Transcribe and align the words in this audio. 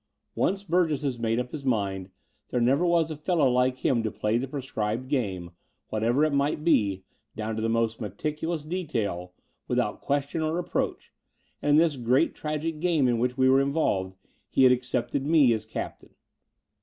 Oi^ce 0.35 0.67
Burgess 0.67 1.03
has 1.03 1.19
made 1.19 1.37
up 1.37 1.51
his 1.51 1.63
mind, 1.63 2.09
there 2.49 2.59
never 2.59 2.83
was 2.83 3.11
a 3.11 3.15
fellow 3.15 3.47
like 3.47 3.77
him 3.85 4.01
to 4.01 4.09
play 4.09 4.39
the 4.39 4.47
prescribed 4.47 5.07
game, 5.09 5.51
what 5.89 6.01
ever 6.01 6.23
it 6.25 6.33
might 6.33 6.63
be, 6.63 7.03
down 7.35 7.55
to 7.55 7.61
the 7.61 7.69
most 7.69 8.01
meticulous 8.01 8.65
detail 8.65 9.35
without 9.67 10.01
question 10.01 10.41
or 10.41 10.55
reproach: 10.55 11.13
and 11.61 11.69
in 11.69 11.75
this 11.77 11.97
great 11.97 12.33
tragic 12.33 12.79
game 12.79 13.07
in 13.07 13.19
which 13.19 13.37
we 13.37 13.47
were 13.47 13.61
involved 13.61 14.15
he 14.49 14.63
had 14.63 14.71
accepted 14.71 15.23
me 15.27 15.53
as 15.53 15.67
captain. 15.67 16.15